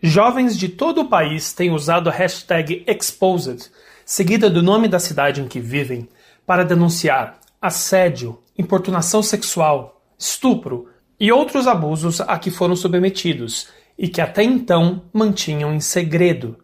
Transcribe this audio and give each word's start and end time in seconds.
Jovens 0.00 0.56
de 0.56 0.68
todo 0.68 1.00
o 1.00 1.08
país 1.08 1.52
têm 1.52 1.72
usado 1.72 2.08
a 2.08 2.12
hashtag 2.12 2.84
Exposed, 2.86 3.68
seguida 4.06 4.48
do 4.48 4.62
nome 4.62 4.86
da 4.86 5.00
cidade 5.00 5.40
em 5.40 5.48
que 5.48 5.58
vivem, 5.58 6.08
para 6.46 6.64
denunciar 6.64 7.40
assédio, 7.60 8.38
importunação 8.56 9.24
sexual, 9.24 10.00
estupro 10.16 10.86
e 11.18 11.32
outros 11.32 11.66
abusos 11.66 12.20
a 12.20 12.38
que 12.38 12.48
foram 12.48 12.76
submetidos 12.76 13.70
e 13.98 14.06
que 14.06 14.20
até 14.20 14.44
então 14.44 15.02
mantinham 15.12 15.74
em 15.74 15.80
segredo. 15.80 16.58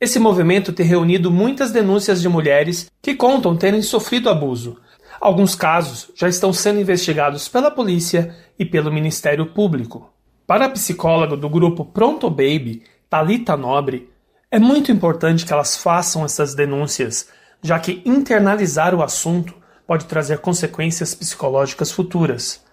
Esse 0.00 0.18
movimento 0.18 0.72
tem 0.72 0.84
reunido 0.84 1.30
muitas 1.30 1.70
denúncias 1.70 2.20
de 2.20 2.28
mulheres 2.28 2.90
que 3.00 3.14
contam 3.14 3.56
terem 3.56 3.82
sofrido 3.82 4.28
abuso. 4.28 4.78
Alguns 5.20 5.54
casos 5.54 6.10
já 6.16 6.28
estão 6.28 6.52
sendo 6.52 6.80
investigados 6.80 7.46
pela 7.46 7.70
polícia 7.70 8.34
e 8.58 8.64
pelo 8.64 8.92
Ministério 8.92 9.46
Público. 9.46 10.10
Para 10.50 10.64
a 10.64 10.68
psicóloga 10.68 11.36
do 11.36 11.48
grupo 11.48 11.84
Pronto 11.84 12.28
Baby, 12.28 12.82
Talita 13.08 13.56
Nobre, 13.56 14.10
é 14.50 14.58
muito 14.58 14.90
importante 14.90 15.46
que 15.46 15.52
elas 15.52 15.76
façam 15.76 16.24
essas 16.24 16.56
denúncias, 16.56 17.28
já 17.62 17.78
que 17.78 18.02
internalizar 18.04 18.92
o 18.92 19.00
assunto 19.00 19.54
pode 19.86 20.06
trazer 20.06 20.38
consequências 20.40 21.14
psicológicas 21.14 21.92
futuras. 21.92 22.64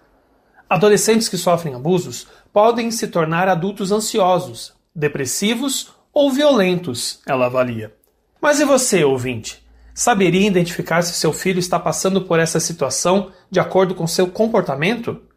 Adolescentes 0.68 1.28
que 1.28 1.36
sofrem 1.36 1.72
abusos 1.72 2.26
podem 2.52 2.90
se 2.90 3.06
tornar 3.06 3.46
adultos 3.46 3.92
ansiosos, 3.92 4.74
depressivos 4.92 5.92
ou 6.12 6.32
violentos, 6.32 7.20
ela 7.28 7.46
avalia. 7.46 7.94
Mas 8.40 8.58
e 8.58 8.64
você, 8.64 9.04
ouvinte? 9.04 9.64
Saberia 9.94 10.48
identificar 10.48 11.02
se 11.02 11.12
seu 11.12 11.32
filho 11.32 11.60
está 11.60 11.78
passando 11.78 12.22
por 12.22 12.40
essa 12.40 12.58
situação 12.58 13.30
de 13.48 13.60
acordo 13.60 13.94
com 13.94 14.04
seu 14.04 14.26
comportamento? 14.26 15.27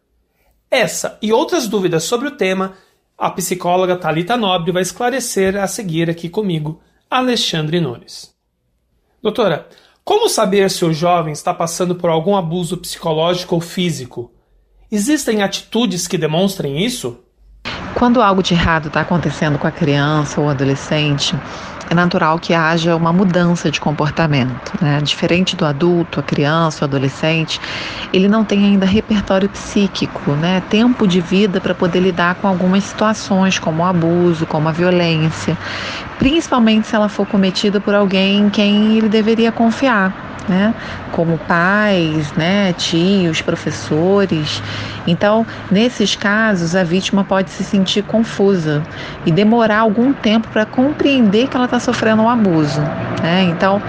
Essa 0.72 1.18
e 1.20 1.34
outras 1.34 1.68
dúvidas 1.68 2.04
sobre 2.04 2.28
o 2.28 2.30
tema, 2.30 2.78
a 3.18 3.30
psicóloga 3.30 3.94
Talita 3.94 4.38
Nobre 4.38 4.72
vai 4.72 4.80
esclarecer 4.80 5.54
a 5.54 5.66
seguir 5.66 6.08
aqui 6.08 6.30
comigo, 6.30 6.80
Alexandre 7.10 7.78
Nunes. 7.78 8.34
Doutora, 9.20 9.68
como 10.02 10.30
saber 10.30 10.70
se 10.70 10.82
o 10.82 10.94
jovem 10.94 11.34
está 11.34 11.52
passando 11.52 11.94
por 11.94 12.08
algum 12.08 12.34
abuso 12.34 12.78
psicológico 12.78 13.54
ou 13.54 13.60
físico? 13.60 14.32
Existem 14.90 15.42
atitudes 15.42 16.08
que 16.08 16.16
demonstrem 16.16 16.82
isso? 16.82 17.22
Quando 17.94 18.22
algo 18.22 18.42
de 18.42 18.54
errado 18.54 18.88
está 18.88 19.02
acontecendo 19.02 19.58
com 19.58 19.66
a 19.66 19.70
criança 19.70 20.40
ou 20.40 20.48
adolescente, 20.48 21.36
é 21.90 21.94
natural 21.94 22.38
que 22.38 22.54
haja 22.54 22.96
uma 22.96 23.12
mudança 23.12 23.70
de 23.70 23.78
comportamento. 23.78 24.72
Né? 24.80 24.98
Diferente 25.02 25.54
do 25.54 25.64
adulto, 25.66 26.18
a 26.18 26.22
criança, 26.22 26.84
o 26.84 26.88
adolescente, 26.88 27.60
ele 28.12 28.28
não 28.28 28.44
tem 28.44 28.64
ainda 28.64 28.86
repertório 28.86 29.48
psíquico, 29.48 30.32
né? 30.32 30.62
tempo 30.70 31.06
de 31.06 31.20
vida 31.20 31.60
para 31.60 31.74
poder 31.74 32.00
lidar 32.00 32.36
com 32.36 32.48
algumas 32.48 32.82
situações, 32.84 33.58
como 33.58 33.82
o 33.82 33.86
abuso, 33.86 34.46
como 34.46 34.68
a 34.68 34.72
violência, 34.72 35.56
principalmente 36.18 36.88
se 36.88 36.96
ela 36.96 37.10
for 37.10 37.26
cometida 37.26 37.78
por 37.78 37.94
alguém 37.94 38.40
em 38.40 38.50
quem 38.50 38.96
ele 38.96 39.08
deveria 39.08 39.52
confiar 39.52 40.31
né? 40.48 40.74
Como 41.12 41.38
pais, 41.38 42.32
né, 42.32 42.72
tios, 42.74 43.40
professores. 43.40 44.62
Então, 45.06 45.46
nesses 45.70 46.14
casos, 46.14 46.74
a 46.76 46.84
vítima 46.84 47.24
pode 47.24 47.50
se 47.50 47.64
sentir 47.64 48.02
confusa 48.02 48.82
e 49.26 49.30
demorar 49.30 49.80
algum 49.80 50.12
tempo 50.12 50.48
para 50.48 50.64
compreender 50.64 51.48
que 51.48 51.56
ela 51.56 51.66
está 51.66 51.80
sofrendo 51.80 52.22
um 52.22 52.28
abuso. 52.28 52.80
Né? 53.22 53.44
Então, 53.44 53.80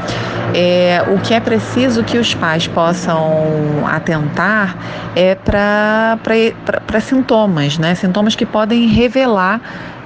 é, 0.53 1.03
o 1.07 1.19
que 1.19 1.33
é 1.33 1.39
preciso 1.39 2.03
que 2.03 2.17
os 2.17 2.33
pais 2.33 2.67
possam 2.67 3.85
atentar 3.85 4.75
é 5.15 5.35
para 5.35 6.99
sintomas, 7.01 7.77
né? 7.77 7.95
Sintomas 7.95 8.35
que 8.35 8.45
podem 8.45 8.87
revelar 8.87 9.59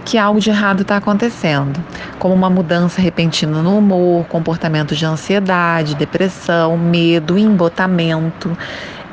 que 0.08 0.17
algo 0.17 0.39
de 0.39 0.50
errado 0.50 0.83
está 0.83 0.95
acontecendo, 0.95 1.83
como 2.17 2.33
uma 2.33 2.50
mudança 2.50 3.02
repentina 3.02 3.61
no 3.61 3.77
humor, 3.77 4.25
comportamento 4.27 4.95
de 4.95 5.05
ansiedade, 5.05 5.95
depressão, 5.95 6.77
medo, 6.77 7.38
embotamento. 7.38 8.57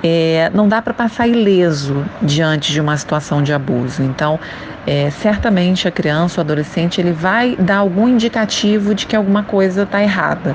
É, 0.05 0.53
não 0.55 0.69
dá 0.69 0.81
para 0.81 0.95
passar 0.95 1.27
ileso 1.27 2.05
diante 2.23 2.71
de 2.71 2.81
uma 2.81 2.97
situação 2.97 3.43
de 3.43 3.53
abuso. 3.53 4.05
Então, 4.05 4.39
é, 4.87 5.11
certamente 5.11 5.89
a 5.89 5.91
criança 5.91 6.41
ou 6.41 6.45
adolescente 6.45 7.01
ele 7.01 7.11
vai 7.11 7.57
dar 7.57 7.79
algum 7.79 8.07
indicativo 8.07 8.95
de 8.95 9.05
que 9.05 9.17
alguma 9.17 9.43
coisa 9.43 9.83
está 9.83 10.01
errada. 10.01 10.55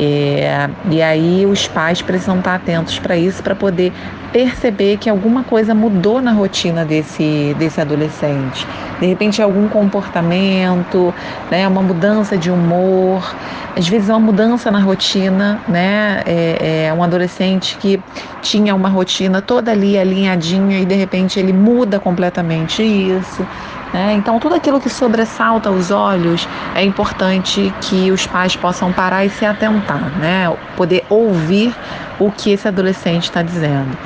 É, 0.00 0.68
e 0.90 1.02
aí 1.02 1.44
os 1.44 1.66
pais 1.66 2.00
precisam 2.00 2.38
estar 2.38 2.54
atentos 2.54 2.98
para 2.98 3.16
isso, 3.16 3.42
para 3.42 3.54
poder 3.54 3.92
perceber 4.32 4.98
que 4.98 5.08
alguma 5.08 5.42
coisa 5.42 5.74
mudou 5.74 6.20
na 6.20 6.32
rotina 6.32 6.84
desse, 6.84 7.56
desse 7.58 7.80
adolescente. 7.80 8.66
De 9.00 9.06
repente, 9.06 9.40
algum 9.40 9.68
comportamento, 9.68 11.12
né, 11.50 11.66
uma 11.66 11.82
mudança 11.82 12.36
de 12.36 12.50
humor, 12.50 13.34
às 13.76 13.88
vezes 13.88 14.08
uma 14.08 14.20
mudança 14.20 14.70
na 14.70 14.80
rotina, 14.80 15.60
né? 15.68 16.22
É, 16.26 16.86
é 16.86 16.94
um 16.94 17.02
adolescente 17.02 17.76
que 17.78 18.02
tinha 18.42 18.74
uma 18.74 18.88
rotina 18.88 19.40
toda 19.40 19.70
ali 19.70 19.98
alinhadinha 19.98 20.80
e 20.80 20.84
de 20.84 20.94
repente 20.94 21.38
ele 21.38 21.52
muda 21.52 21.98
completamente 21.98 22.82
isso. 22.82 23.46
Né? 23.92 24.14
Então, 24.14 24.38
tudo 24.38 24.54
aquilo 24.54 24.80
que 24.80 24.90
sobressalta 24.90 25.70
os 25.70 25.90
olhos 25.90 26.46
é 26.74 26.84
importante 26.84 27.72
que 27.80 28.10
os 28.10 28.26
pais 28.26 28.54
possam 28.54 28.92
parar 28.92 29.24
e 29.24 29.30
se 29.30 29.44
atentar, 29.44 30.18
né? 30.18 30.54
poder 30.76 31.04
ouvir 31.08 31.74
o 32.18 32.30
que 32.30 32.50
esse 32.50 32.68
adolescente 32.68 33.24
está 33.24 33.42
dizendo. 33.42 33.96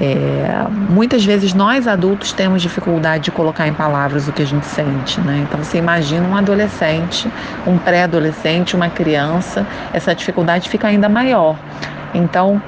É, 0.00 0.64
muitas 0.88 1.24
vezes 1.24 1.52
nós 1.52 1.88
adultos 1.88 2.32
temos 2.32 2.62
dificuldade 2.62 3.24
de 3.24 3.30
colocar 3.32 3.66
em 3.66 3.74
palavras 3.74 4.28
o 4.28 4.32
que 4.32 4.42
a 4.42 4.46
gente 4.46 4.64
sente, 4.64 5.20
né? 5.22 5.44
Então 5.44 5.58
você 5.58 5.78
imagina 5.78 6.24
um 6.28 6.36
adolescente, 6.36 7.28
um 7.66 7.76
pré-adolescente, 7.76 8.76
uma 8.76 8.88
criança, 8.88 9.66
essa 9.92 10.14
dificuldade 10.14 10.68
fica 10.68 10.86
ainda 10.86 11.08
maior. 11.08 11.56
Então, 12.14 12.62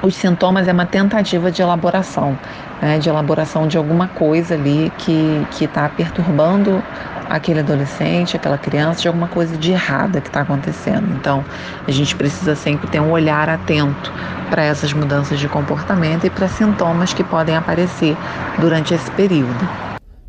os 0.00 0.14
sintomas 0.14 0.68
é 0.68 0.72
uma 0.72 0.86
tentativa 0.86 1.50
de 1.50 1.60
elaboração, 1.60 2.38
né, 2.84 2.98
de 2.98 3.08
elaboração 3.08 3.66
de 3.66 3.78
alguma 3.78 4.08
coisa 4.08 4.52
ali 4.52 4.92
que 4.98 5.64
está 5.64 5.88
perturbando 5.88 6.82
aquele 7.30 7.60
adolescente, 7.60 8.36
aquela 8.36 8.58
criança, 8.58 9.00
de 9.00 9.08
alguma 9.08 9.26
coisa 9.26 9.56
de 9.56 9.72
errada 9.72 10.20
que 10.20 10.28
está 10.28 10.42
acontecendo. 10.42 11.16
Então, 11.18 11.42
a 11.88 11.90
gente 11.90 12.14
precisa 12.14 12.54
sempre 12.54 12.86
ter 12.88 13.00
um 13.00 13.10
olhar 13.10 13.48
atento 13.48 14.12
para 14.50 14.62
essas 14.62 14.92
mudanças 14.92 15.40
de 15.40 15.48
comportamento 15.48 16.26
e 16.26 16.30
para 16.30 16.46
sintomas 16.46 17.14
que 17.14 17.24
podem 17.24 17.56
aparecer 17.56 18.14
durante 18.58 18.92
esse 18.92 19.10
período. 19.12 19.66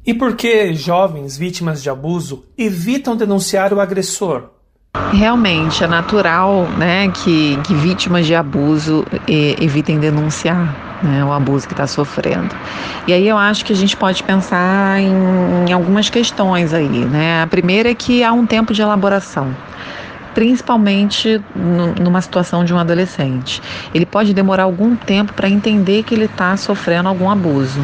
E 0.05 0.13
por 0.13 0.37
que 0.37 0.73
jovens 0.73 1.35
vítimas 1.35 1.83
de 1.83 1.89
abuso 1.89 2.45
evitam 2.57 3.17
denunciar 3.17 3.73
o 3.73 3.81
agressor? 3.81 4.51
Realmente 5.11 5.83
é 5.83 5.87
natural 5.87 6.69
né, 6.77 7.09
que, 7.09 7.57
que 7.63 7.73
vítimas 7.73 8.25
de 8.25 8.33
abuso 8.33 9.05
evitem 9.27 9.99
denunciar 9.99 10.84
né, 11.01 11.23
o 11.23 11.31
abuso 11.31 11.67
que 11.67 11.73
está 11.73 11.88
sofrendo. 11.88 12.56
E 13.07 13.13
aí 13.13 13.28
eu 13.28 13.38
acho 13.38 13.66
que 13.66 13.73
a 13.73 13.75
gente 13.75 13.95
pode 13.95 14.23
pensar 14.23 15.00
em, 15.00 15.69
em 15.69 15.73
algumas 15.73 16.09
questões 16.09 16.73
aí. 16.73 17.06
Né? 17.06 17.41
A 17.41 17.47
primeira 17.47 17.89
é 17.89 17.95
que 17.95 18.23
há 18.23 18.31
um 18.31 18.45
tempo 18.45 18.73
de 18.73 18.81
elaboração 18.81 19.53
principalmente 20.35 21.41
numa 22.00 22.22
situação 22.22 22.66
de 22.66 22.73
um 22.73 22.78
adolescente. 22.78 23.62
Ele 23.94 24.06
pode 24.06 24.34
demorar 24.34 24.63
algum 24.63 24.94
tempo 24.94 25.34
para 25.34 25.50
entender 25.50 26.03
que 26.03 26.13
ele 26.13 26.25
está 26.25 26.56
sofrendo 26.57 27.07
algum 27.07 27.29
abuso. 27.29 27.79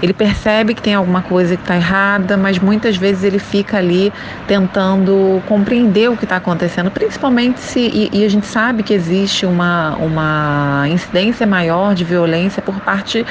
Ele 0.00 0.14
percebe 0.14 0.72
que 0.72 0.80
tem 0.80 0.94
alguma 0.94 1.20
coisa 1.20 1.56
que 1.56 1.62
está 1.62 1.74
errada, 1.74 2.36
mas 2.36 2.60
muitas 2.60 2.96
vezes 2.96 3.24
ele 3.24 3.40
fica 3.40 3.78
ali 3.78 4.12
tentando 4.46 5.42
compreender 5.46 6.08
o 6.08 6.16
que 6.16 6.24
está 6.24 6.36
acontecendo, 6.36 6.90
principalmente 6.92 7.58
se. 7.58 7.80
E, 7.80 8.10
e, 8.12 8.24
a 8.24 8.28
gente 8.28 8.46
sabe 8.46 8.84
que 8.84 8.94
existe 8.94 9.44
uma, 9.44 9.96
uma 9.96 10.84
incidência 10.88 11.44
maior 11.44 11.92
de 11.92 12.04
violência 12.04 12.62
por 12.62 12.78
parte 12.80 13.26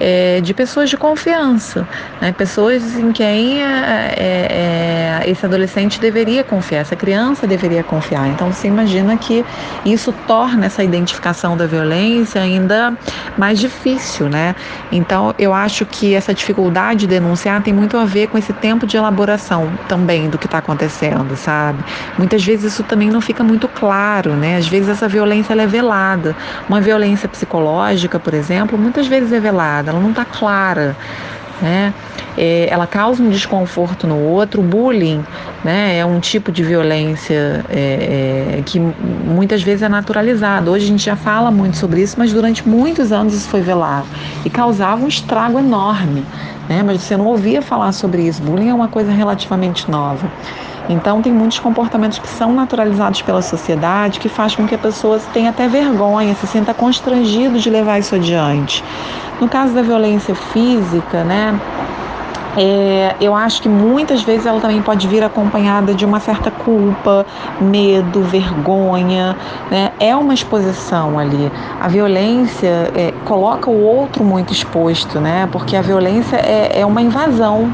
é, 0.00 0.40
de 0.40 0.54
pessoas 0.54 0.90
de 0.90 0.96
confiança, 0.96 1.86
né? 2.20 2.32
pessoas 2.32 2.96
em 2.96 3.12
quem 3.12 3.62
é, 3.62 4.14
é, 4.16 5.30
esse 5.30 5.44
adolescente 5.44 6.00
deveria 6.00 6.44
confiar, 6.44 6.80
essa 6.80 6.96
criança 6.96 7.46
deveria 7.46 7.82
confiar. 7.82 8.28
Então 8.28 8.52
você 8.52 8.68
imagina 8.68 9.16
que 9.16 9.44
isso 9.84 10.12
torna 10.26 10.66
essa 10.66 10.82
identificação 10.82 11.56
da 11.56 11.66
violência 11.66 12.40
ainda 12.40 12.94
mais 13.36 13.58
difícil, 13.58 14.28
né? 14.28 14.54
Então 14.90 15.34
eu 15.38 15.52
acho 15.52 15.84
que 15.84 16.14
essa 16.14 16.32
dificuldade 16.32 17.00
de 17.00 17.06
denunciar 17.06 17.62
tem 17.62 17.72
muito 17.72 17.96
a 17.96 18.04
ver 18.04 18.28
com 18.28 18.38
esse 18.38 18.52
tempo 18.52 18.86
de 18.86 18.96
elaboração 18.96 19.70
também 19.88 20.28
do 20.28 20.38
que 20.38 20.46
está 20.46 20.58
acontecendo, 20.58 21.36
sabe? 21.36 21.82
Muitas 22.16 22.44
vezes 22.44 22.72
isso 22.72 22.82
também 22.82 23.08
não 23.08 23.20
fica 23.20 23.44
muito 23.44 23.68
claro, 23.68 24.32
né? 24.32 24.56
Às 24.56 24.66
vezes 24.66 24.88
essa 24.88 25.06
violência 25.06 25.54
é 25.54 25.66
velada. 25.66 26.34
Uma 26.68 26.80
violência 26.80 27.28
psicológica, 27.28 28.18
por 28.18 28.34
exemplo, 28.34 28.78
muitas 28.78 29.06
vezes 29.06 29.32
é 29.32 29.40
velada, 29.40 29.87
ela 29.88 30.00
não 30.00 30.10
está 30.10 30.24
clara 30.24 30.96
né? 31.60 31.92
É, 32.36 32.68
ela 32.70 32.86
causa 32.86 33.20
um 33.20 33.28
desconforto 33.28 34.06
no 34.06 34.16
outro. 34.16 34.60
O 34.60 34.64
bullying 34.64 35.24
né, 35.64 35.98
é 35.98 36.06
um 36.06 36.20
tipo 36.20 36.52
de 36.52 36.62
violência 36.62 37.64
é, 37.68 38.58
é, 38.58 38.62
que 38.64 38.78
muitas 38.78 39.60
vezes 39.62 39.82
é 39.82 39.88
naturalizado. 39.88 40.70
Hoje 40.70 40.84
a 40.84 40.88
gente 40.88 41.04
já 41.04 41.16
fala 41.16 41.50
muito 41.50 41.76
sobre 41.76 42.00
isso, 42.00 42.14
mas 42.16 42.32
durante 42.32 42.66
muitos 42.68 43.10
anos 43.10 43.34
isso 43.34 43.48
foi 43.48 43.60
velado 43.60 44.06
e 44.44 44.50
causava 44.50 45.04
um 45.04 45.08
estrago 45.08 45.58
enorme 45.58 46.24
né? 46.68 46.82
Mas 46.84 47.02
você 47.02 47.16
não 47.16 47.26
ouvia 47.26 47.62
falar 47.62 47.90
sobre 47.92 48.22
isso. 48.22 48.42
Bullying 48.42 48.68
é 48.68 48.74
uma 48.74 48.88
coisa 48.88 49.10
relativamente 49.10 49.90
nova. 49.90 50.30
Então, 50.88 51.20
tem 51.20 51.32
muitos 51.32 51.58
comportamentos 51.58 52.18
que 52.18 52.28
são 52.28 52.52
naturalizados 52.54 53.20
pela 53.20 53.42
sociedade 53.42 54.18
que 54.18 54.28
faz 54.28 54.54
com 54.54 54.66
que 54.66 54.74
a 54.74 54.78
pessoa 54.78 55.20
tenha 55.34 55.50
até 55.50 55.68
vergonha, 55.68 56.34
se 56.34 56.46
sinta 56.46 56.72
constrangido 56.72 57.58
de 57.58 57.68
levar 57.68 57.98
isso 57.98 58.14
adiante. 58.14 58.82
No 59.40 59.48
caso 59.48 59.72
da 59.72 59.82
violência 59.82 60.34
física, 60.34 61.22
né? 61.24 61.58
É, 62.56 63.14
eu 63.20 63.36
acho 63.36 63.62
que 63.62 63.68
muitas 63.68 64.22
vezes 64.22 64.44
ela 64.44 64.60
também 64.60 64.82
pode 64.82 65.06
vir 65.06 65.22
acompanhada 65.22 65.94
de 65.94 66.04
uma 66.04 66.18
certa 66.18 66.50
culpa, 66.50 67.24
medo, 67.60 68.22
vergonha, 68.22 69.36
né? 69.70 69.92
É 70.00 70.16
uma 70.16 70.34
exposição 70.34 71.18
ali. 71.18 71.52
A 71.80 71.86
violência 71.86 72.90
é, 72.96 73.12
coloca 73.24 73.70
o 73.70 73.80
outro 73.80 74.24
muito 74.24 74.52
exposto, 74.52 75.20
né? 75.20 75.48
Porque 75.52 75.76
a 75.76 75.82
violência 75.82 76.36
é, 76.36 76.80
é 76.80 76.86
uma 76.86 77.00
invasão 77.00 77.72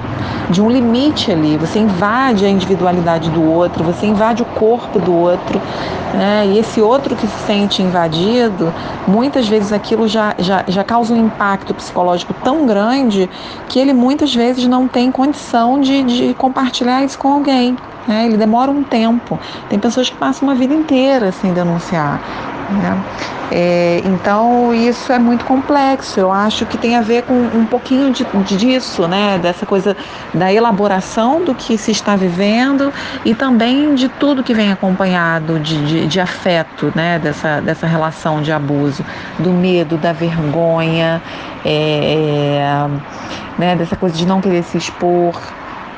de 0.51 0.61
um 0.61 0.71
limite 0.71 1.31
ali. 1.31 1.57
Você 1.57 1.79
invade 1.79 2.45
a 2.45 2.49
individualidade 2.49 3.31
do 3.31 3.43
outro, 3.43 3.85
você 3.85 4.07
invade 4.07 4.43
o 4.43 4.47
corpo 4.47 4.99
do 4.99 5.15
outro, 5.15 5.61
né? 6.15 6.47
E 6.47 6.59
esse 6.59 6.81
outro 6.81 7.17
que 7.17 7.27
se 7.27 7.47
sente 7.47 7.83
invadido, 7.83 8.73
muitas 9.07 9.49
vezes 9.49 9.73
aquilo 9.73 10.07
já, 10.07 10.35
já, 10.39 10.65
já 10.67 10.85
causa 10.85 11.15
um 11.15 11.27
impacto 11.27 11.75
psicológico 11.75 12.35
tão 12.45 12.67
grande 12.67 13.29
que 13.69 13.79
ele 13.79 13.93
muitas 13.93 14.35
vezes 14.35 14.67
não 14.67 14.87
tem 14.87 15.11
condição 15.11 15.81
de, 15.81 16.03
de 16.03 16.35
compartilhar 16.35 17.05
isso 17.05 17.19
com 17.19 17.29
alguém. 17.29 17.77
Né? 18.07 18.27
Ele 18.27 18.37
demora 18.37 18.71
um 18.71 18.83
tempo. 18.83 19.39
Tem 19.69 19.79
pessoas 19.79 20.11
que 20.11 20.17
passam 20.17 20.49
uma 20.49 20.55
vida 20.55 20.75
inteira 20.75 21.33
sem 21.33 21.53
denunciar. 21.53 22.21
Né? 22.71 23.03
É, 23.53 24.03
então 24.05 24.75
isso 24.75 25.13
é 25.13 25.19
muito 25.19 25.45
complexo. 25.45 26.19
Eu 26.19 26.33
acho 26.33 26.67
que 26.67 26.79
tem 26.79 26.97
a 26.97 27.01
ver 27.01 27.23
com 27.23 27.35
um 27.35 27.67
pouquinho 27.67 28.13
de, 28.13 28.25
disso, 28.57 29.07
né? 29.07 29.39
Dessa 29.39 29.67
coisa 29.67 29.97
da 30.33 30.53
elaboração 30.53 31.45
do 31.45 31.55
que 31.55 31.77
se 31.77 31.91
está 31.91 32.17
vivendo 32.17 32.93
e 33.25 33.35
também 33.35 33.95
de 33.95 34.09
tudo 34.09 34.43
que 34.43 34.55
vem 34.55 34.73
acompanhado 34.73 35.59
de, 35.61 35.85
de, 35.87 36.07
de 36.07 36.21
afeto, 36.21 36.93
né? 36.95 37.19
Dessa, 37.19 37.61
dessa 37.61 37.87
relação 37.87 38.43
de 38.43 38.51
abuso, 38.51 39.05
do 39.39 39.51
medo, 39.51 39.97
da 39.97 40.13
vergonha, 40.13 41.23
é, 41.65 42.59
é 42.59 42.89
né? 43.59 43.77
Dessa 43.77 43.95
coisa 43.95 44.17
de 44.17 44.27
não 44.27 44.41
querer 44.41 44.63
se 44.65 44.79
expor 44.79 45.35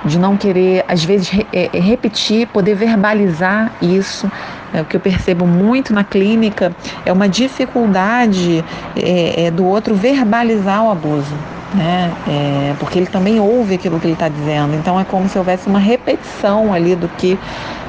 de 0.07 0.19
não 0.19 0.37
querer, 0.37 0.85
às 0.87 1.05
vezes, 1.05 1.31
é, 1.53 1.69
é, 1.73 1.81
repetir, 1.81 2.47
poder 2.49 2.75
verbalizar 2.75 3.73
isso. 3.83 4.31
É, 4.77 4.83
o 4.83 4.85
que 4.85 4.95
eu 4.95 5.01
percebo 5.01 5.47
muito 5.47 5.95
na 5.95 6.05
clínica 6.05 6.71
é 7.07 7.11
uma 7.11 7.27
dificuldade 7.27 8.63
é, 8.95 9.47
é, 9.47 9.51
do 9.51 9.65
outro 9.65 9.95
verbalizar 9.95 10.85
o 10.85 10.91
abuso. 10.91 11.35
Né? 11.75 12.13
É, 12.29 12.75
porque 12.79 12.99
ele 12.99 13.07
também 13.07 13.41
ouve 13.41 13.75
aquilo 13.75 13.99
que 13.99 14.07
ele 14.07 14.13
está 14.13 14.29
dizendo. 14.29 14.75
Então 14.75 15.01
é 15.01 15.05
como 15.05 15.29
se 15.31 15.39
houvesse 15.39 15.67
uma 15.67 15.79
repetição 15.79 16.75
ali 16.75 16.95
do 16.95 17.09
que, 17.09 17.39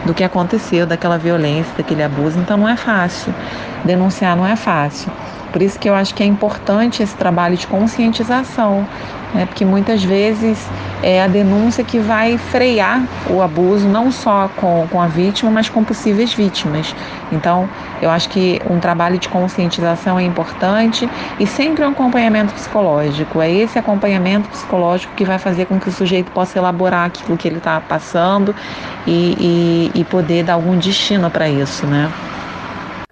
do 0.06 0.13
que 0.13 0.24
aconteceu, 0.24 0.86
daquela 0.86 1.18
violência, 1.18 1.74
daquele 1.75 2.04
abuso. 2.04 2.39
Então 2.39 2.56
não 2.56 2.69
é 2.69 2.78
fácil. 2.78 3.33
Denunciar 3.83 4.38
não 4.38 4.48
é 4.48 4.56
fácil. 4.56 5.12
Por 5.51 5.62
isso 5.62 5.78
que 5.78 5.90
eu 5.90 5.95
acho 5.95 6.16
que 6.16 6.24
é 6.24 6.25
importante 6.25 7.04
esse 7.04 7.16
trabalho 7.16 7.57
de 7.57 7.68
conscientização, 7.68 8.88
né? 9.38 9.45
porque 9.45 9.63
muitas 9.63 10.04
vezes 10.04 10.68
é 11.04 11.22
a 11.22 11.28
denúncia 11.28 11.84
que 11.84 12.00
vai 12.00 12.38
frear 12.38 13.04
o 13.30 13.42
abuso, 13.42 13.88
não 13.88 14.12
só 14.12 14.50
com, 14.56 14.88
com 14.89 15.00
a 15.00 15.07
vítima, 15.07 15.51
mas 15.51 15.69
com 15.69 15.84
possíveis 15.84 16.34
vítimas. 16.34 16.95
Então, 17.31 17.69
eu 18.01 18.10
acho 18.10 18.30
que 18.30 18.60
um 18.69 18.80
trabalho 18.80 19.19
de 19.19 19.30
conscientização 19.30 20.19
é 20.19 20.24
importante 20.24 21.07
e 21.39 21.45
sempre 21.45 21.86
um 21.86 21.89
acompanhamento 21.89 22.54
psicológico. 22.54 23.42
É 23.42 23.51
esse 23.51 23.78
acompanhamento 23.78 24.50
psicológico 24.50 25.13
que 25.16 25.24
vai 25.24 25.38
fazer 25.38 25.66
com 25.66 25.80
que 25.80 25.90
o 25.90 25.92
sujeito 25.92 26.31
possa 26.31 26.57
elaborar 26.57 27.06
aquilo 27.06 27.38
que 27.38 27.48
ele 27.48 27.57
está 27.57 27.80
passando 27.80 28.56
e, 29.06 29.92
e, 29.95 30.01
e 30.01 30.04
poder 30.04 30.44
dar 30.44 30.54
algum 30.54 30.78
destino 30.78 31.30
para 31.30 31.48
isso, 31.48 31.86
né? 31.86 32.12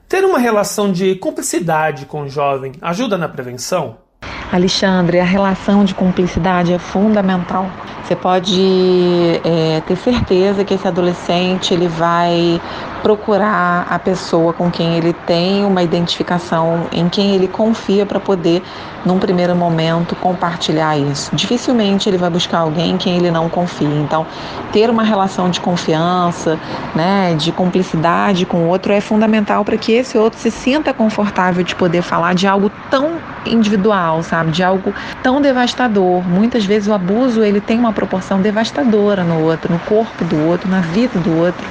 Ter 0.08 0.24
uma 0.24 0.40
relação 0.40 0.92
de 0.92 1.16
cumplicidade 1.16 2.06
com 2.06 2.22
o 2.22 2.30
jovem 2.30 2.74
ajuda 2.82 3.18
na 3.18 3.28
prevenção? 3.28 4.05
Alexandre, 4.52 5.20
a 5.20 5.24
relação 5.24 5.84
de 5.84 5.94
cumplicidade 5.94 6.74
é 6.74 6.80
fundamental. 6.80 7.70
Você 8.04 8.16
pode 8.16 9.42
é, 9.44 9.82
ter 9.88 9.96
certeza 9.96 10.64
que 10.64 10.74
esse 10.76 10.88
adolescente 10.88 11.74
ele 11.74 11.88
vai 11.88 12.62
procurar 13.06 13.86
a 13.88 14.00
pessoa 14.00 14.52
com 14.52 14.72
quem 14.72 14.96
ele 14.96 15.14
tem 15.14 15.64
uma 15.64 15.84
identificação, 15.84 16.88
em 16.92 17.08
quem 17.08 17.36
ele 17.36 17.48
confia 17.48 18.04
para 18.04 18.20
poder, 18.20 18.64
num 19.06 19.20
primeiro 19.20 19.56
momento, 19.56 20.16
compartilhar 20.16 20.98
isso. 20.98 21.30
Dificilmente 21.36 22.10
ele 22.10 22.18
vai 22.18 22.32
buscar 22.32 22.62
alguém 22.62 22.94
em 22.94 22.98
quem 22.98 23.18
ele 23.18 23.30
não 23.30 23.48
confia. 23.48 23.88
Então, 23.88 24.26
ter 24.74 24.90
uma 24.90 25.04
relação 25.04 25.52
de 25.52 25.60
confiança, 25.60 26.58
né, 26.96 27.36
de 27.36 27.52
cumplicidade 27.52 28.44
com 28.44 28.64
o 28.64 28.68
outro 28.70 28.92
é 28.92 29.00
fundamental 29.00 29.64
para 29.64 29.78
que 29.78 29.92
esse 29.92 30.18
outro 30.18 30.40
se 30.40 30.50
sinta 30.50 30.92
confortável 30.92 31.64
de 31.64 31.76
poder 31.76 32.02
falar 32.02 32.34
de 32.34 32.48
algo 32.48 32.72
tão 32.90 33.20
individual, 33.46 34.24
sabe, 34.24 34.50
de 34.50 34.64
algo 34.64 34.92
tão 35.22 35.40
devastador. 35.40 36.28
Muitas 36.28 36.66
vezes 36.66 36.88
o 36.88 36.94
abuso 36.94 37.44
ele 37.44 37.62
tem 37.62 37.78
uma 37.78 37.94
proporção 37.94 38.42
devastadora 38.42 39.24
no 39.24 39.44
outro, 39.44 39.72
no 39.72 39.78
corpo 39.78 40.26
do 40.26 40.48
outro, 40.48 40.68
na 40.68 40.82
vida 40.82 41.20
do 41.20 41.38
outro. 41.38 41.64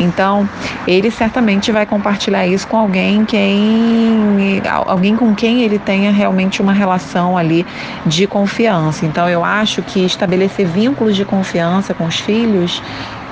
Então, 0.00 0.48
ele 0.86 1.10
certamente 1.10 1.70
vai 1.70 1.86
compartilhar 1.86 2.46
isso 2.46 2.66
com 2.66 2.76
alguém 2.76 3.24
quem 3.24 4.62
alguém 4.86 5.16
com 5.16 5.34
quem 5.34 5.62
ele 5.62 5.78
tenha 5.78 6.10
realmente 6.10 6.60
uma 6.62 6.72
relação 6.72 7.36
ali 7.36 7.66
de 8.06 8.26
confiança. 8.26 9.04
Então, 9.06 9.28
eu 9.28 9.44
acho 9.44 9.82
que 9.82 10.04
estabelecer 10.04 10.66
vínculos 10.66 11.16
de 11.16 11.24
confiança 11.24 11.94
com 11.94 12.04
os 12.04 12.18
filhos, 12.20 12.82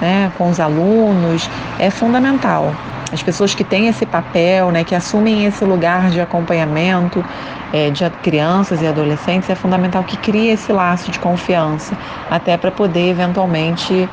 né, 0.00 0.30
com 0.36 0.48
os 0.48 0.60
alunos, 0.60 1.48
é 1.78 1.90
fundamental. 1.90 2.74
As 3.12 3.22
pessoas 3.22 3.54
que 3.54 3.62
têm 3.62 3.86
esse 3.86 4.04
papel, 4.04 4.70
né, 4.70 4.82
que 4.82 4.94
assumem 4.94 5.46
esse 5.46 5.64
lugar 5.64 6.10
de 6.10 6.20
acompanhamento 6.20 7.24
é, 7.72 7.90
de 7.90 8.08
crianças 8.22 8.82
e 8.82 8.86
adolescentes, 8.86 9.48
é 9.48 9.54
fundamental 9.54 10.02
que 10.02 10.16
crie 10.16 10.50
esse 10.50 10.72
laço 10.72 11.10
de 11.10 11.18
confiança, 11.18 11.96
até 12.30 12.56
para 12.56 12.70
poder 12.70 13.10
eventualmente 13.10 14.08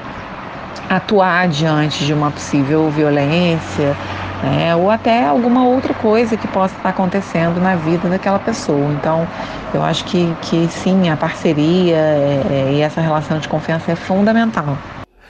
atuar 0.89 1.47
diante 1.47 2.05
de 2.05 2.13
uma 2.13 2.31
possível 2.31 2.89
violência, 2.89 3.95
né, 4.43 4.75
ou 4.75 4.91
até 4.91 5.25
alguma 5.25 5.65
outra 5.65 5.93
coisa 5.93 6.35
que 6.35 6.47
possa 6.47 6.75
estar 6.75 6.89
acontecendo 6.89 7.61
na 7.61 7.75
vida 7.75 8.09
daquela 8.09 8.39
pessoa. 8.39 8.91
Então, 8.93 9.27
eu 9.73 9.83
acho 9.83 10.03
que, 10.05 10.35
que 10.41 10.67
sim, 10.69 11.09
a 11.09 11.17
parceria 11.17 11.95
é, 11.95 12.41
é, 12.49 12.73
e 12.73 12.81
essa 12.81 13.01
relação 13.01 13.39
de 13.39 13.47
confiança 13.47 13.91
é 13.91 13.95
fundamental. 13.95 14.77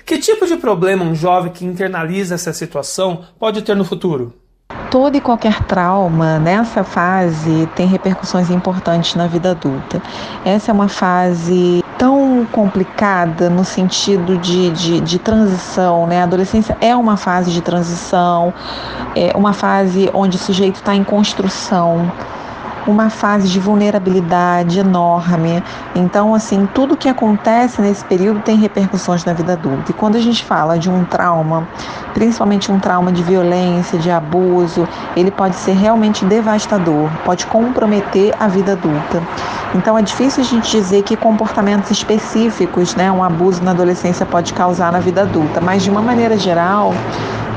Que 0.05 0.17
tipo 0.17 0.45
de 0.45 0.57
problema 0.57 1.05
um 1.05 1.15
jovem 1.15 1.51
que 1.51 1.63
internaliza 1.63 2.35
essa 2.35 2.51
situação 2.51 3.23
pode 3.39 3.61
ter 3.61 3.75
no 3.75 3.85
futuro? 3.85 4.33
todo 4.93 5.17
e 5.17 5.21
qualquer 5.21 5.63
trauma 5.63 6.37
nessa 6.37 6.83
fase 6.83 7.67
tem 7.75 7.87
repercussões 7.87 8.51
importantes 8.51 9.15
na 9.15 9.25
vida 9.25 9.49
adulta. 9.49 9.99
Essa 10.45 10.69
é 10.69 10.73
uma 10.73 10.87
fase 10.87 11.82
complicada 12.53 13.49
no 13.49 13.65
sentido 13.65 14.37
de, 14.37 14.69
de, 14.69 15.01
de, 15.01 15.17
transição, 15.17 16.05
né? 16.05 16.21
A 16.21 16.23
adolescência 16.23 16.77
é 16.79 16.95
uma 16.95 17.17
fase 17.17 17.51
de 17.51 17.61
transição, 17.61 18.53
é 19.15 19.35
uma 19.35 19.53
fase 19.53 20.09
onde 20.13 20.37
o 20.37 20.39
sujeito 20.39 20.75
está 20.75 20.95
em 20.95 21.03
construção 21.03 22.11
uma 22.87 23.09
fase 23.09 23.47
de 23.47 23.59
vulnerabilidade 23.59 24.79
enorme. 24.79 25.63
Então, 25.95 26.35
assim, 26.35 26.67
tudo 26.73 26.97
que 26.97 27.07
acontece 27.07 27.81
nesse 27.81 28.03
período 28.05 28.41
tem 28.41 28.57
repercussões 28.57 29.23
na 29.25 29.33
vida 29.33 29.53
adulta. 29.53 29.91
E 29.91 29.93
quando 29.93 30.15
a 30.15 30.19
gente 30.19 30.43
fala 30.43 30.77
de 30.77 30.89
um 30.89 31.05
trauma, 31.05 31.67
principalmente 32.13 32.71
um 32.71 32.79
trauma 32.79 33.11
de 33.11 33.23
violência, 33.23 33.97
de 33.97 34.11
abuso, 34.11 34.87
ele 35.15 35.31
pode 35.31 35.55
ser 35.55 35.73
realmente 35.73 36.25
devastador, 36.25 37.09
pode 37.25 37.45
comprometer 37.45 38.33
a 38.39 38.47
vida 38.47 38.73
adulta. 38.73 39.21
Então, 39.75 39.97
é 39.97 40.01
difícil 40.01 40.43
a 40.43 40.45
gente 40.45 40.69
dizer 40.69 41.03
que 41.03 41.15
comportamentos 41.15 41.89
específicos, 41.89 42.95
né, 42.95 43.11
um 43.11 43.23
abuso 43.23 43.63
na 43.63 43.71
adolescência 43.71 44.25
pode 44.25 44.53
causar 44.53 44.91
na 44.91 44.99
vida 44.99 45.21
adulta, 45.21 45.59
mas 45.59 45.83
de 45.83 45.89
uma 45.89 46.01
maneira 46.01 46.37
geral, 46.37 46.93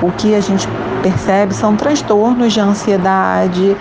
o 0.02 0.10
que 0.12 0.34
a 0.34 0.40
gente 0.40 0.68
percebe 1.02 1.54
são 1.54 1.76
transtornos 1.76 2.52
de 2.52 2.60
ansiedade, 2.60 3.76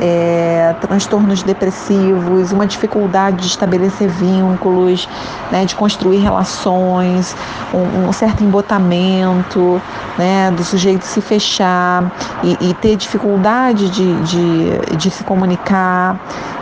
é, 0.00 0.74
transtornos 0.80 1.42
depressivos, 1.42 2.52
uma 2.52 2.66
dificuldade 2.66 3.38
de 3.38 3.46
estabelecer 3.46 4.08
vínculos, 4.08 5.08
né, 5.50 5.64
de 5.64 5.74
construir 5.74 6.18
relações, 6.18 7.36
um, 7.72 8.08
um 8.08 8.12
certo 8.12 8.42
embotamento, 8.42 9.80
né, 10.16 10.50
do 10.50 10.64
sujeito 10.64 11.04
se 11.04 11.20
fechar 11.20 12.12
e, 12.42 12.70
e 12.70 12.74
ter 12.74 12.96
dificuldade 12.96 13.90
de, 13.90 14.14
de, 14.22 14.96
de, 14.96 15.10
se 15.10 15.24
comunicar, 15.24 16.18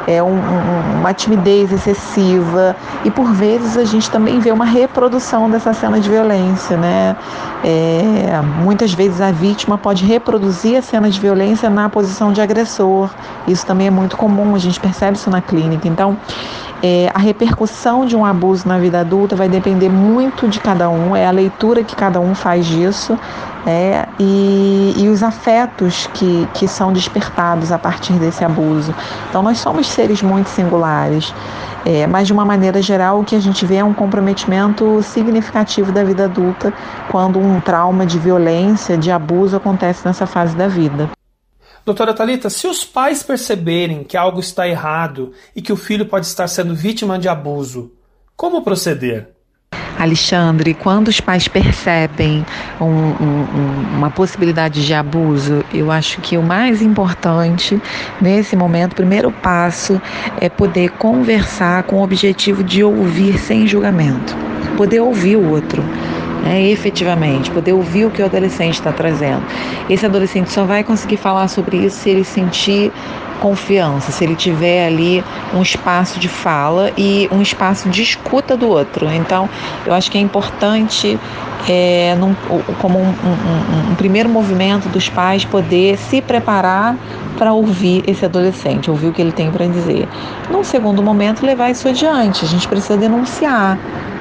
é, 0.07 0.23
um, 0.23 0.39
uma 1.01 1.13
timidez 1.13 1.73
excessiva 1.73 2.77
e 3.05 3.11
por 3.11 3.33
vezes 3.33 3.77
a 3.77 3.85
gente 3.85 4.11
também 4.11 4.39
vê 4.39 4.53
uma 4.53 4.65
reprodução 4.65 5.51
dessa 5.51 5.73
cena 5.73 5.99
de 5.99 6.09
violência, 6.09 6.77
né? 6.77 7.17
É, 7.65 8.41
muitas 8.63 8.93
vezes 8.93 9.21
a 9.21 9.33
vítima 9.33 9.77
pode 9.77 10.05
reproduzir 10.05 10.79
a 10.79 10.83
cena 10.83 11.11
de 11.11 11.19
violência 11.19 11.69
na 11.69 11.89
posição 11.89 12.33
de 12.33 12.41
agressor. 12.41 13.11
Isso 13.47 13.65
também 13.67 13.87
é 13.87 13.91
muito 13.91 14.17
comum, 14.17 14.55
a 14.55 14.59
gente 14.59 14.79
percebe 14.81 15.17
isso 15.17 15.31
na 15.31 15.41
clínica. 15.41 15.87
Então, 15.89 16.17
É, 16.83 17.11
a 17.15 17.19
repercussão 17.19 18.05
de 18.05 18.15
um 18.15 18.23
abuso 18.23 18.69
na 18.69 18.79
vida 18.79 19.01
adulta 19.01 19.35
vai 19.35 19.49
depender 19.49 19.89
muito 19.89 20.47
de 20.47 20.61
cada 20.61 20.91
um, 20.91 21.17
é 21.17 21.27
a 21.27 21.31
leitura 21.31 21.83
que 21.83 21.97
cada 21.97 22.21
um 22.21 22.35
faz 22.35 22.67
disso 22.67 23.19
é, 23.67 24.07
e, 24.21 24.95
e, 24.99 25.09
os 25.09 25.23
afetos 25.23 26.07
que, 26.13 26.47
que 26.53 26.69
são 26.69 26.93
despertados 26.93 27.73
a 27.73 27.79
partir 27.79 28.13
desse 28.19 28.45
abuso. 28.45 28.95
Então, 29.31 29.43
nós 29.43 29.59
somos 29.59 29.87
seres 29.87 30.21
muito 30.21 30.49
singulares, 30.51 31.35
é, 31.87 32.07
mas 32.07 32.27
de 32.27 32.35
uma 32.35 32.45
maneira 32.45 32.83
geral, 32.83 33.21
o 33.21 33.25
que 33.25 33.35
a 33.35 33.41
gente 33.41 33.65
vê 33.65 33.77
é 33.77 33.85
um 33.85 33.95
comprometimento 33.95 35.03
significativo 35.03 35.91
da 35.91 36.05
vida 36.05 36.25
adulta 36.25 36.75
quando 37.11 37.39
um 37.39 37.59
trauma 37.59 38.05
de 38.05 38.19
violência, 38.19 38.99
de 38.99 39.11
abuso 39.11 39.57
acontece 39.57 40.05
nessa 40.05 40.27
fase 40.27 40.55
da 40.55 40.69
vida. 40.69 41.09
Doutora 41.87 42.13
Talita, 42.13 42.51
se 42.51 42.67
os 42.67 42.85
pais 42.85 43.23
perceberem 43.23 44.03
que 44.03 44.17
algo 44.17 44.41
está 44.41 44.67
errado 44.67 45.31
e 45.55 45.63
que 45.63 45.73
o 45.73 45.77
filho 45.77 46.05
pode 46.05 46.27
estar 46.27 46.49
sendo 46.49 46.75
vítima 46.75 47.17
de 47.17 47.29
abuso, 47.29 47.93
como 48.35 48.61
proceder? 48.61 49.29
Alexandre, 49.97 50.75
quando 50.75 51.07
os 51.07 51.21
pais 51.21 51.47
percebem 51.47 52.45
um, 52.81 52.85
um, 52.85 53.97
uma 53.99 54.11
possibilidade 54.11 54.85
de 54.85 54.93
abuso, 54.93 55.65
eu 55.73 55.93
acho 55.93 56.21
que 56.21 56.37
o 56.37 56.43
mais 56.43 56.83
importante 56.83 57.81
nesse 58.21 58.57
momento, 58.57 58.95
o 58.95 58.97
primeiro 58.97 59.31
passo 59.31 60.03
é 60.41 60.49
poder 60.49 60.91
conversar 60.91 61.85
com 61.85 62.01
o 62.01 62.03
objetivo 62.03 62.65
de 62.65 62.83
ouvir 62.83 63.39
sem 63.39 63.65
julgamento, 63.65 64.35
poder 64.77 64.99
ouvir 64.99 65.37
o 65.37 65.51
outro 65.51 65.85
né, 66.43 66.63
efetivamente, 66.63 67.51
poder 67.51 67.73
ouvir 67.73 68.07
o 68.07 68.11
que 68.11 68.23
o 68.23 68.25
adolescente 68.25 68.75
está 68.75 68.93
trazendo. 68.93 69.43
Esse 69.89 70.07
adolescente 70.07 70.51
só 70.51 70.65
vai 70.65 70.85
conseguir 70.85 71.17
falar 71.17 71.49
sobre 71.49 71.79
isso 71.79 71.99
se 71.99 72.11
ele 72.11 72.25
sentir 72.25 72.93
confiança, 73.41 74.13
se 74.13 74.25
ele 74.25 74.35
tiver 74.35 74.87
ali 74.87 75.23
um 75.55 75.63
espaço 75.63 76.19
de 76.19 76.29
fala 76.29 76.91
e 76.97 77.29
um 77.31 77.43
espaço 77.43 77.89
de 77.89 78.03
escuta 78.03 78.57
do 78.57 78.69
outro. 78.69 79.11
Então, 79.13 79.49
eu 79.87 79.93
acho 79.93 80.11
que 80.11 80.19
é 80.19 80.21
importante, 80.21 81.19
é, 81.69 82.17
num, 82.19 82.35
como 82.81 82.99
um, 82.99 83.09
um, 83.09 83.93
um 83.93 83.95
primeiro 83.95 84.29
movimento 84.29 84.89
dos 84.89 85.09
pais, 85.09 85.45
poder 85.45 85.97
se 85.99 86.21
preparar 86.21 86.97
para 87.37 87.53
ouvir 87.53 88.03
esse 88.07 88.25
adolescente, 88.25 88.91
ouvir 88.91 89.09
o 89.09 89.13
que 89.13 89.21
ele 89.21 89.33
tem 89.33 89.51
para 89.51 89.67
dizer. 89.67 90.09
Num 90.51 90.65
segundo 90.65 91.03
momento, 91.03 91.45
levar 91.45 91.71
isso 91.71 91.87
adiante. 91.89 92.45
A 92.45 92.49
gente 92.49 92.67
precisa 92.67 92.97
denunciar. 92.97 93.79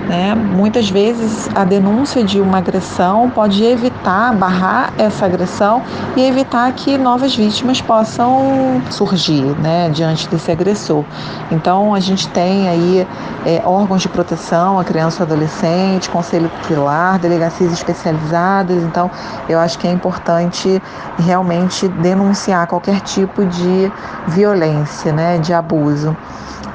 Né? 0.08 0.36
Muitas 0.36 0.90
vezes 0.90 1.50
a 1.56 1.64
denúncia 1.64 2.24
de 2.24 2.40
uma 2.40 2.60
agressão 2.60 3.30
pode 3.30 3.64
evitar, 3.64 4.34
barrar 4.36 4.94
essa 4.98 5.26
agressão 5.26 5.82
e 6.16 6.22
evitar 6.22 6.72
que 6.74 6.96
novas 6.96 7.36
vítimas 7.36 7.82
possam 7.82 8.82
surgir 8.92 9.44
né, 9.60 9.90
diante 9.90 10.30
desse 10.30 10.52
agressor. 10.52 11.04
Então 11.52 11.96
a 11.96 12.00
gente 12.00 12.28
tem 12.30 12.70
aí 12.70 13.08
é, 13.46 13.64
órgãos 13.66 14.04
de 14.04 14.10
proteção 14.10 14.80
à 14.80 14.84
criança 14.84 15.24
e 15.24 15.26
adolescente, 15.26 16.10
conselho 16.10 16.52
tutelar, 16.62 17.18
delegacias 17.18 17.74
especializadas. 17.74 18.84
Então 18.84 19.10
eu 19.50 19.58
acho 19.58 19.80
que 19.80 19.88
é 19.88 19.92
importante 19.92 20.82
realmente 21.18 21.88
denunciar 21.88 22.68
qualquer 22.68 23.02
tipo 23.02 23.44
de 23.44 23.92
violência, 24.28 25.12
né, 25.12 25.40
de 25.40 25.52
abuso. 25.52 26.16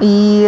E 0.01 0.45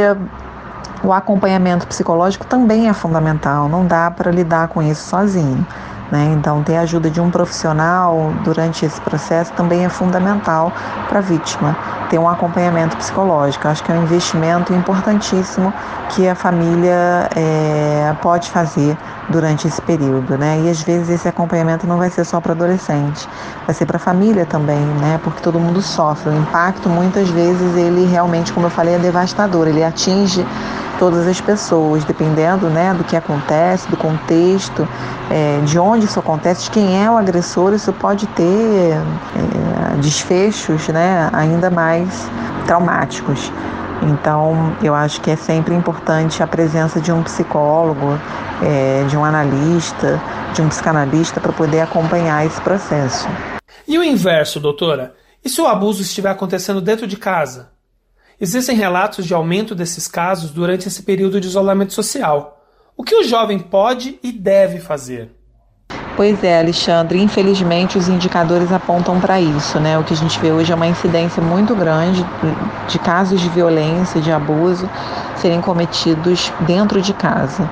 o 1.04 1.12
acompanhamento 1.12 1.86
psicológico 1.88 2.46
também 2.46 2.88
é 2.88 2.94
fundamental, 2.94 3.68
não 3.68 3.86
dá 3.86 4.10
para 4.10 4.32
lidar 4.32 4.70
com 4.70 4.82
isso 4.82 5.10
sozinho. 5.10 5.66
Né? 6.14 6.32
Então, 6.38 6.62
ter 6.62 6.78
a 6.78 6.82
ajuda 6.82 7.10
de 7.10 7.20
um 7.20 7.32
profissional 7.32 8.32
durante 8.44 8.86
esse 8.86 9.02
processo 9.02 9.52
também 9.54 9.84
é 9.84 9.90
fundamental 9.90 10.72
para 11.10 11.18
a 11.18 11.22
vítima. 11.24 11.76
Ter 12.08 12.20
um 12.20 12.30
acompanhamento 12.30 12.96
psicológico. 12.98 13.68
Acho 13.68 13.84
que 13.84 13.92
é 13.92 13.96
um 13.96 14.04
investimento 14.04 14.72
importantíssimo 14.74 15.74
que 16.10 16.28
a 16.28 16.36
família 16.36 17.28
é, 17.36 18.16
pode 18.22 18.52
fazer 18.52 18.96
durante 19.30 19.68
esse 19.68 19.82
período, 19.82 20.38
né? 20.38 20.62
E 20.64 20.70
às 20.70 20.84
vezes 20.84 21.10
esse 21.10 21.28
acompanhamento 21.28 21.88
não 21.88 21.98
vai 21.98 22.12
ser 22.12 22.26
só 22.26 22.40
para 22.40 22.52
adolescente, 22.52 23.28
vai 23.66 23.74
ser 23.74 23.88
para 23.88 23.98
a 23.98 24.00
família 24.00 24.46
também, 24.46 24.78
né? 25.02 25.20
Porque 25.24 25.42
todo 25.42 25.60
mundo 25.60 25.82
sofre. 25.82 26.30
O 26.30 26.38
impacto 26.38 26.90
muitas 26.90 27.28
vezes 27.30 27.76
ele 27.76 28.06
realmente, 28.06 28.54
como 28.54 28.68
eu 28.68 28.72
falei, 28.72 28.94
é 28.94 29.00
devastador. 29.00 29.68
Ele 29.68 29.84
atinge 29.84 30.46
todas 31.04 31.28
as 31.28 31.42
pessoas, 31.42 32.06
dependendo 32.06 32.70
né, 32.70 32.94
do 32.94 33.04
que 33.04 33.14
acontece, 33.14 33.90
do 33.90 33.98
contexto, 33.98 34.88
é, 35.30 35.60
de 35.66 35.78
onde 35.78 36.06
isso 36.06 36.18
acontece, 36.18 36.64
de 36.64 36.72
quem 36.72 37.04
é 37.04 37.12
o 37.12 37.18
agressor, 37.18 37.74
isso 37.74 37.92
pode 37.92 38.26
ter 38.28 38.94
é, 38.94 39.98
desfechos 39.98 40.88
né, 40.88 41.30
ainda 41.34 41.70
mais 41.70 42.08
traumáticos. 42.66 43.52
Então, 44.04 44.78
eu 44.82 44.96
acho 44.96 45.20
que 45.20 45.30
é 45.30 45.36
sempre 45.36 45.76
importante 45.76 46.42
a 46.42 46.48
presença 46.48 47.02
de 47.02 47.12
um 47.12 47.22
psicólogo, 47.22 48.18
é, 48.62 49.04
de 49.10 49.18
um 49.18 49.26
analista, 49.26 50.22
de 50.54 50.62
um 50.62 50.70
psicanalista 50.70 51.42
para 51.42 51.52
poder 51.52 51.82
acompanhar 51.82 52.46
esse 52.46 52.62
processo. 52.62 53.28
E 53.86 54.00
o 54.00 54.04
inverso, 54.06 54.58
doutora? 54.58 55.16
E 55.44 55.50
se 55.50 55.60
o 55.60 55.68
abuso 55.68 56.02
estiver 56.02 56.30
acontecendo 56.30 56.80
dentro 56.80 57.06
de 57.06 57.18
casa? 57.18 57.73
Existem 58.40 58.76
relatos 58.76 59.26
de 59.26 59.34
aumento 59.34 59.76
desses 59.76 60.08
casos 60.08 60.52
durante 60.52 60.88
esse 60.88 61.04
período 61.04 61.40
de 61.40 61.48
isolamento 61.48 61.94
social. 61.94 62.62
O 62.98 63.04
que 63.04 63.16
o 63.16 63.24
jovem 63.24 63.60
pode 63.60 64.20
e 64.24 64.32
deve 64.32 64.80
fazer? 64.80 65.32
Pois 66.16 66.44
é, 66.44 66.60
Alexandre, 66.60 67.20
infelizmente 67.20 67.98
os 67.98 68.08
indicadores 68.08 68.72
apontam 68.72 69.20
para 69.20 69.42
isso, 69.42 69.80
né? 69.80 69.98
O 69.98 70.04
que 70.04 70.14
a 70.14 70.18
gente 70.18 70.40
vê 70.40 70.52
hoje 70.52 70.72
é 70.72 70.76
uma 70.76 70.86
incidência 70.86 71.42
muito 71.42 71.76
grande 71.76 72.24
de 72.88 73.00
casos 73.00 73.42
de 73.42 73.50
violência, 73.50 74.22
de 74.22 74.32
abuso 74.32 74.88
serem 75.38 75.60
cometidos 75.60 76.52
dentro 76.62 77.02
de 77.02 77.14
casa. 77.14 77.68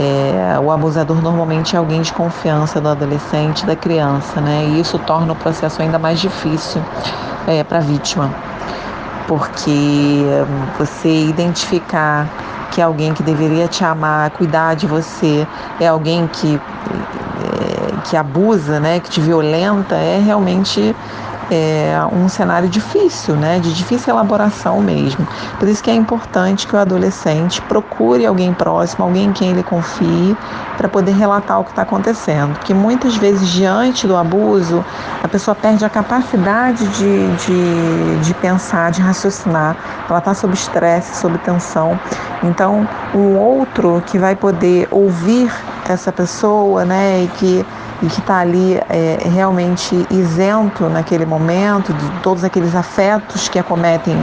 É, 0.00 0.58
o 0.58 0.70
abusador 0.70 1.22
normalmente 1.22 1.76
é 1.76 1.78
alguém 1.78 2.02
de 2.02 2.12
confiança 2.12 2.80
do 2.80 2.88
adolescente, 2.88 3.64
da 3.64 3.76
criança, 3.76 4.40
né? 4.40 4.66
E 4.70 4.80
isso 4.80 4.98
torna 4.98 5.32
o 5.32 5.36
processo 5.36 5.80
ainda 5.80 5.98
mais 5.98 6.20
difícil 6.20 6.82
é, 7.46 7.62
para 7.62 7.78
a 7.78 7.82
vítima 7.82 8.34
porque 9.26 10.24
você 10.78 11.08
identificar 11.08 12.28
que 12.70 12.82
alguém 12.82 13.14
que 13.14 13.22
deveria 13.22 13.68
te 13.68 13.84
amar, 13.84 14.30
cuidar 14.30 14.74
de 14.74 14.86
você, 14.86 15.46
é 15.80 15.86
alguém 15.86 16.26
que, 16.28 16.56
é, 16.56 18.08
que 18.08 18.16
abusa, 18.16 18.78
né, 18.78 19.00
que 19.00 19.10
te 19.10 19.20
violenta, 19.20 19.94
é 19.94 20.18
realmente 20.18 20.94
é 21.50 21.96
um 22.12 22.28
cenário 22.28 22.68
difícil, 22.68 23.36
né, 23.36 23.58
de 23.58 23.72
difícil 23.72 24.12
elaboração 24.12 24.80
mesmo. 24.80 25.26
Por 25.58 25.68
isso 25.68 25.82
que 25.82 25.90
é 25.90 25.94
importante 25.94 26.66
que 26.66 26.74
o 26.74 26.78
adolescente 26.78 27.60
procure 27.62 28.26
alguém 28.26 28.52
próximo, 28.52 29.04
alguém 29.04 29.26
em 29.26 29.32
quem 29.32 29.50
ele 29.50 29.62
confie, 29.62 30.36
para 30.76 30.88
poder 30.88 31.12
relatar 31.12 31.60
o 31.60 31.64
que 31.64 31.70
está 31.70 31.82
acontecendo. 31.82 32.54
Porque 32.54 32.74
muitas 32.74 33.16
vezes, 33.16 33.48
diante 33.48 34.06
do 34.06 34.16
abuso, 34.16 34.84
a 35.22 35.28
pessoa 35.28 35.54
perde 35.54 35.84
a 35.84 35.88
capacidade 35.88 36.86
de, 36.88 37.36
de, 37.36 38.20
de 38.22 38.34
pensar, 38.34 38.90
de 38.90 39.00
raciocinar. 39.00 39.76
Ela 40.08 40.18
está 40.18 40.34
sob 40.34 40.54
estresse, 40.54 41.16
sob 41.16 41.38
tensão. 41.38 41.98
Então, 42.42 42.86
um 43.14 43.36
outro 43.36 44.02
que 44.06 44.18
vai 44.18 44.36
poder 44.36 44.88
ouvir 44.90 45.50
essa 45.88 46.12
pessoa, 46.12 46.84
né, 46.84 47.22
e 47.24 47.28
que 47.28 47.66
e 48.02 48.06
que 48.06 48.20
está 48.20 48.38
ali 48.38 48.80
é, 48.88 49.18
realmente 49.32 50.06
isento 50.10 50.88
naquele 50.88 51.24
momento 51.24 51.92
de 51.92 52.10
todos 52.20 52.44
aqueles 52.44 52.74
afetos 52.74 53.48
que 53.48 53.58
acometem 53.58 54.16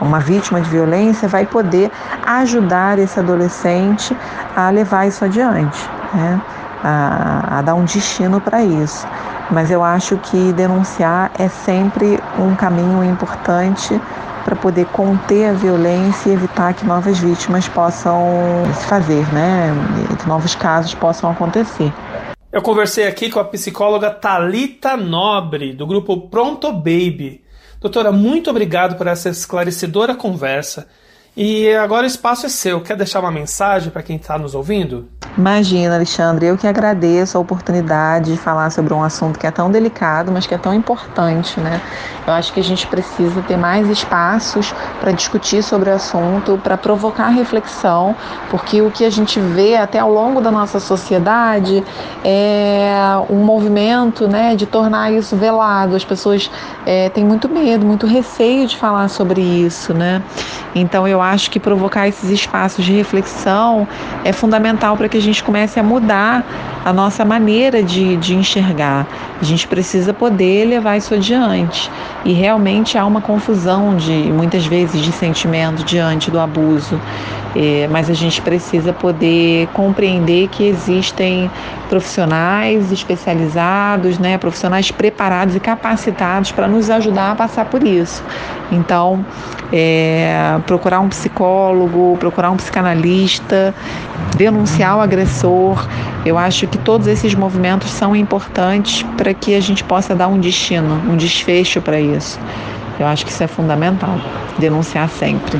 uma 0.00 0.20
vítima 0.20 0.60
de 0.60 0.68
violência, 0.68 1.28
vai 1.28 1.46
poder 1.46 1.90
ajudar 2.26 2.98
esse 2.98 3.18
adolescente 3.18 4.16
a 4.54 4.70
levar 4.70 5.06
isso 5.06 5.24
adiante, 5.24 5.88
né? 6.12 6.40
a, 6.84 7.58
a 7.58 7.62
dar 7.62 7.74
um 7.74 7.84
destino 7.84 8.40
para 8.40 8.62
isso. 8.62 9.06
Mas 9.50 9.70
eu 9.70 9.82
acho 9.82 10.16
que 10.18 10.52
denunciar 10.52 11.30
é 11.38 11.48
sempre 11.48 12.20
um 12.38 12.54
caminho 12.54 13.04
importante 13.04 14.00
para 14.44 14.54
poder 14.54 14.86
conter 14.86 15.50
a 15.50 15.52
violência 15.52 16.30
e 16.30 16.32
evitar 16.32 16.72
que 16.72 16.86
novas 16.86 17.18
vítimas 17.18 17.68
possam 17.68 18.22
se 18.74 18.86
fazer, 18.86 19.26
né? 19.32 19.72
Que 20.20 20.28
novos 20.28 20.54
casos 20.54 20.94
possam 20.94 21.30
acontecer. 21.30 21.92
Eu 22.52 22.62
conversei 22.62 23.06
aqui 23.06 23.28
com 23.28 23.40
a 23.40 23.44
psicóloga 23.44 24.08
Talita 24.08 24.96
Nobre, 24.96 25.72
do 25.72 25.86
grupo 25.86 26.28
Pronto 26.28 26.72
Baby. 26.72 27.44
Doutora, 27.80 28.12
muito 28.12 28.48
obrigado 28.48 28.96
por 28.96 29.08
essa 29.08 29.28
esclarecedora 29.28 30.14
conversa. 30.14 30.88
E 31.36 31.68
agora 31.72 32.04
o 32.04 32.06
espaço 32.06 32.46
é 32.46 32.48
seu. 32.48 32.80
Quer 32.80 32.96
deixar 32.96 33.20
uma 33.20 33.32
mensagem 33.32 33.90
para 33.90 34.02
quem 34.02 34.16
está 34.16 34.38
nos 34.38 34.54
ouvindo? 34.54 35.08
Imagina, 35.36 35.96
Alexandre, 35.96 36.46
eu 36.46 36.56
que 36.56 36.66
agradeço 36.66 37.36
a 37.36 37.40
oportunidade 37.40 38.32
de 38.32 38.38
falar 38.38 38.70
sobre 38.70 38.94
um 38.94 39.02
assunto 39.02 39.38
que 39.38 39.46
é 39.46 39.50
tão 39.50 39.70
delicado, 39.70 40.32
mas 40.32 40.46
que 40.46 40.54
é 40.54 40.58
tão 40.58 40.72
importante, 40.72 41.60
né? 41.60 41.78
Eu 42.26 42.32
acho 42.32 42.52
que 42.54 42.58
a 42.58 42.62
gente 42.62 42.86
precisa 42.86 43.42
ter 43.42 43.56
mais 43.56 43.88
espaços 43.90 44.74
para 44.98 45.12
discutir 45.12 45.62
sobre 45.62 45.90
o 45.90 45.94
assunto, 45.94 46.58
para 46.62 46.78
provocar 46.78 47.28
reflexão, 47.28 48.16
porque 48.50 48.80
o 48.80 48.90
que 48.90 49.04
a 49.04 49.10
gente 49.10 49.38
vê 49.38 49.76
até 49.76 49.98
ao 49.98 50.10
longo 50.10 50.40
da 50.40 50.50
nossa 50.50 50.80
sociedade 50.80 51.84
é 52.24 52.96
um 53.28 53.44
movimento, 53.44 54.26
né, 54.26 54.56
de 54.56 54.64
tornar 54.64 55.12
isso 55.12 55.36
velado. 55.36 55.94
As 55.94 56.04
pessoas 56.04 56.50
é, 56.86 57.10
têm 57.10 57.24
muito 57.24 57.46
medo, 57.46 57.84
muito 57.84 58.06
receio 58.06 58.66
de 58.66 58.76
falar 58.76 59.08
sobre 59.08 59.42
isso, 59.42 59.92
né? 59.92 60.22
Então 60.74 61.06
eu 61.06 61.20
acho 61.22 61.50
que 61.50 61.60
provocar 61.60 62.08
esses 62.08 62.28
espaços 62.30 62.84
de 62.84 62.92
reflexão 62.92 63.86
é 64.24 64.32
fundamental 64.32 64.96
para 64.96 65.08
que 65.08 65.16
a 65.16 65.22
gente 65.26 65.42
comece 65.42 65.78
a 65.78 65.82
mudar 65.82 66.44
a 66.84 66.92
nossa 66.92 67.24
maneira 67.24 67.82
de, 67.82 68.16
de 68.16 68.34
enxergar. 68.34 69.06
A 69.40 69.44
gente 69.44 69.66
precisa 69.66 70.14
poder 70.14 70.66
levar 70.66 70.96
isso 70.96 71.12
adiante. 71.14 71.90
E 72.24 72.32
realmente 72.32 72.96
há 72.96 73.04
uma 73.04 73.20
confusão 73.20 73.96
de 73.96 74.12
muitas 74.12 74.64
vezes 74.66 75.02
de 75.02 75.12
sentimento 75.12 75.84
diante 75.84 76.30
do 76.30 76.38
abuso. 76.38 76.98
É, 77.54 77.88
mas 77.90 78.10
a 78.10 78.12
gente 78.12 78.40
precisa 78.42 78.92
poder 78.92 79.66
compreender 79.68 80.48
que 80.48 80.64
existem 80.64 81.50
profissionais 81.88 82.92
especializados, 82.92 84.18
né, 84.18 84.36
profissionais 84.36 84.90
preparados 84.90 85.56
e 85.56 85.60
capacitados 85.60 86.52
para 86.52 86.68
nos 86.68 86.90
ajudar 86.90 87.32
a 87.32 87.34
passar 87.34 87.64
por 87.64 87.82
isso. 87.82 88.22
Então, 88.70 89.24
é, 89.72 90.58
procurar 90.66 91.00
um 91.00 91.08
psicólogo, 91.08 92.16
procurar 92.20 92.50
um 92.50 92.56
psicanalista, 92.56 93.74
denunciar 94.36 94.98
o 94.98 95.00
agressor. 95.16 95.88
Eu 96.24 96.36
acho 96.36 96.66
que 96.66 96.78
todos 96.78 97.06
esses 97.06 97.34
movimentos 97.34 97.90
são 97.90 98.14
importantes 98.14 99.02
para 99.16 99.32
que 99.32 99.54
a 99.54 99.60
gente 99.60 99.82
possa 99.82 100.14
dar 100.14 100.28
um 100.28 100.38
destino, 100.38 100.94
um 101.10 101.16
desfecho 101.16 101.80
para 101.80 101.98
isso. 102.00 102.38
Eu 102.98 103.06
acho 103.06 103.24
que 103.24 103.32
isso 103.32 103.42
é 103.42 103.46
fundamental, 103.46 104.18
denunciar 104.58 105.08
sempre. 105.08 105.58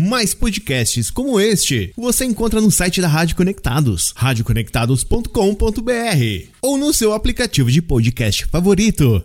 Mais 0.00 0.32
podcasts 0.32 1.10
como 1.10 1.40
este 1.40 1.92
você 1.96 2.24
encontra 2.24 2.60
no 2.60 2.70
site 2.70 3.00
da 3.00 3.08
Rádio 3.08 3.34
Conectados, 3.34 4.12
radioconectados.com.br 4.14 5.32
ou 6.62 6.78
no 6.78 6.92
seu 6.92 7.12
aplicativo 7.12 7.68
de 7.70 7.82
podcast 7.82 8.46
favorito. 8.46 9.24